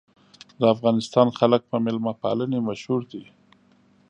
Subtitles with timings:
[0.59, 3.23] د افغانستان خلک په میلمه پالنې مشهور دي.